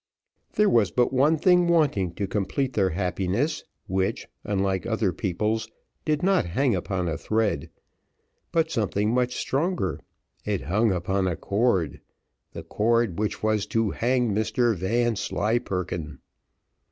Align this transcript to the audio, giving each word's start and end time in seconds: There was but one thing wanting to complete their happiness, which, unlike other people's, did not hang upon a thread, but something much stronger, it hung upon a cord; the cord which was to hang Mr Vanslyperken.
There 0.53 0.67
was 0.67 0.89
but 0.89 1.13
one 1.13 1.37
thing 1.37 1.67
wanting 1.67 2.15
to 2.15 2.25
complete 2.25 2.73
their 2.73 2.89
happiness, 2.89 3.63
which, 3.85 4.27
unlike 4.43 4.87
other 4.87 5.13
people's, 5.13 5.69
did 6.05 6.23
not 6.23 6.43
hang 6.47 6.73
upon 6.73 7.07
a 7.07 7.19
thread, 7.19 7.69
but 8.51 8.71
something 8.71 9.13
much 9.13 9.35
stronger, 9.35 9.99
it 10.43 10.61
hung 10.61 10.91
upon 10.91 11.27
a 11.27 11.35
cord; 11.35 12.01
the 12.53 12.63
cord 12.63 13.19
which 13.19 13.43
was 13.43 13.67
to 13.67 13.91
hang 13.91 14.33
Mr 14.33 14.75
Vanslyperken. 14.75 16.17